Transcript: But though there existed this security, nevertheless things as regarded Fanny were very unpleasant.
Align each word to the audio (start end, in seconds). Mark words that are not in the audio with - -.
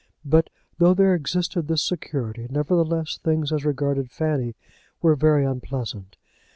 But 0.25 0.49
though 0.79 0.95
there 0.95 1.13
existed 1.13 1.67
this 1.67 1.83
security, 1.83 2.47
nevertheless 2.49 3.19
things 3.23 3.51
as 3.51 3.63
regarded 3.63 4.09
Fanny 4.09 4.55
were 4.99 5.13
very 5.15 5.45
unpleasant. 5.45 6.17